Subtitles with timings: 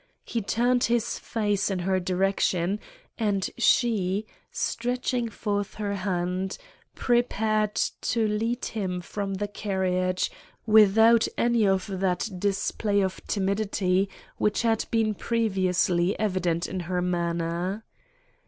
[0.25, 2.79] He turned his face in her direction,
[3.19, 6.57] and she, stretching forth her hand,
[6.95, 10.31] prepared to lead him from the carriage,
[10.65, 14.09] without any of that display of timidity
[14.39, 17.85] which had been previously evident in her manner.